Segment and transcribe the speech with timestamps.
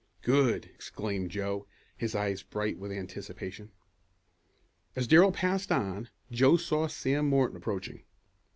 [0.23, 3.69] "Good!" exclaimed Joe, his eyes bright with anticipation.
[4.95, 8.01] As Darrell passed on, Joe saw Sam Morton approaching.